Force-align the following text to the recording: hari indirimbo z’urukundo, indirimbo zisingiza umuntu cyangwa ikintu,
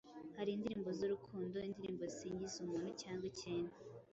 hari 0.37 0.49
indirimbo 0.53 0.89
z’urukundo, 0.97 1.55
indirimbo 1.69 2.03
zisingiza 2.11 2.55
umuntu 2.63 2.89
cyangwa 3.01 3.25
ikintu, 3.33 3.73